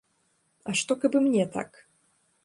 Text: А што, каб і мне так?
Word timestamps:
А 0.71 0.73
што, 0.79 0.97
каб 1.03 1.17
і 1.19 1.21
мне 1.25 1.45
так? 1.57 1.69